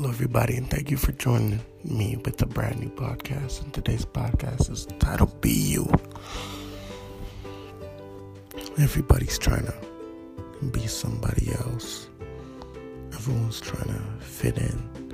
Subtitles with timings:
[0.00, 3.62] Hello, everybody, and thank you for joining me with a brand new podcast.
[3.62, 5.92] And today's podcast is titled Be You.
[8.78, 9.74] Everybody's trying to
[10.72, 12.08] be somebody else,
[13.12, 15.12] everyone's trying to fit in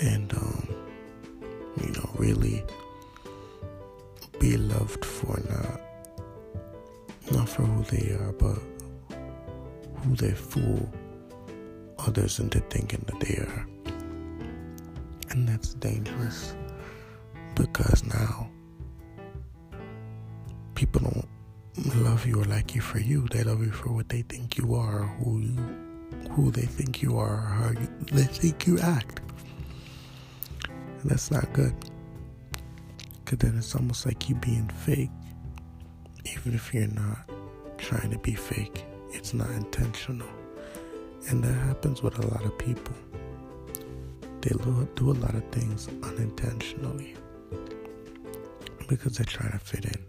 [0.00, 0.68] and, um,
[1.80, 2.64] you know, really
[4.40, 5.80] be loved for not,
[7.30, 8.58] not for who they are, but
[10.02, 10.92] who they fool
[12.00, 13.66] others into thinking that they are.
[15.30, 16.54] And that's dangerous
[17.54, 18.50] because now
[20.74, 23.26] people don't love you or like you for you.
[23.30, 27.18] They love you for what they think you are, who you, who they think you
[27.18, 29.20] are, how you, they think you act.
[30.68, 31.74] And that's not good.
[33.24, 35.10] Because then it's almost like you being fake.
[36.32, 37.30] Even if you're not
[37.78, 40.28] trying to be fake, it's not intentional.
[41.28, 42.94] And that happens with a lot of people.
[44.42, 44.56] They
[44.94, 47.14] do a lot of things unintentionally
[48.88, 50.04] because they're trying to fit in.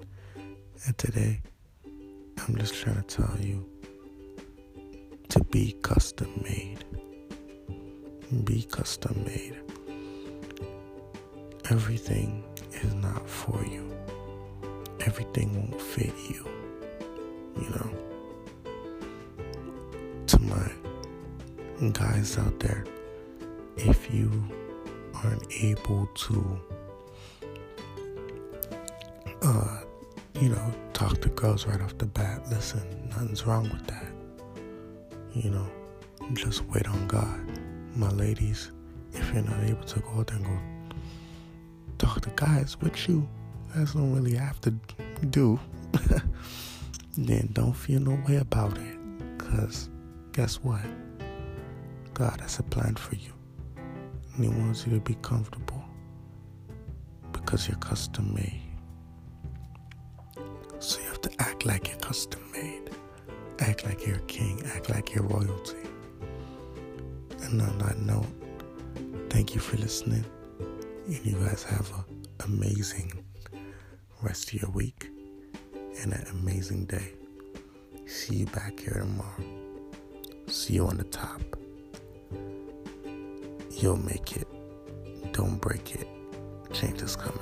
[0.85, 1.41] And today,
[1.85, 3.69] I'm just trying to tell you
[5.29, 6.85] to be custom made.
[8.45, 9.57] Be custom made.
[11.69, 13.93] Everything is not for you.
[15.01, 16.47] Everything won't fit you.
[17.57, 17.89] You know?
[20.27, 20.71] To my
[21.91, 22.85] guys out there,
[23.77, 24.31] if you
[25.23, 26.59] aren't able to,
[29.43, 29.79] uh,
[30.39, 34.07] you know, talk to girls right off the bat, listen, nothing's wrong with that.
[35.33, 35.67] You know,
[36.33, 37.39] just wait on God.
[37.95, 38.71] My ladies,
[39.13, 40.59] if you're not able to go out and go
[41.97, 43.27] talk to guys with you,
[43.75, 44.73] guys don't really have to
[45.29, 45.59] do,
[47.17, 49.37] then don't feel no way about it.
[49.37, 49.89] Because
[50.33, 50.81] guess what?
[52.13, 53.31] God has a plan for you.
[54.35, 55.83] And He wants you to be comfortable
[57.31, 58.61] because you're custom made.
[60.79, 62.89] So you have to act like you're custom made.
[63.59, 64.63] Act like you're king.
[64.73, 65.77] Act like you're royalty.
[67.43, 68.25] And on that note,
[69.29, 70.25] thank you for listening.
[71.05, 73.11] And you guys have an amazing
[74.21, 75.09] rest of your week
[76.01, 77.13] and an amazing day.
[78.05, 79.43] See you back here tomorrow.
[80.47, 81.60] See you on the top.
[83.81, 84.47] You'll make it.
[85.33, 86.07] Don't break it.
[86.71, 87.39] Change is coming.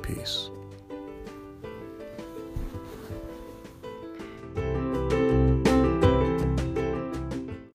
[0.00, 0.48] Peace.